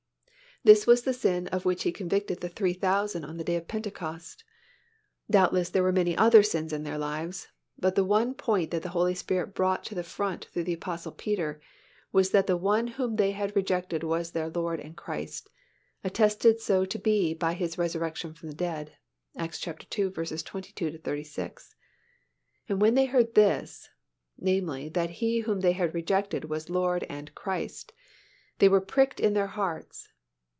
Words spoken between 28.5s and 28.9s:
they were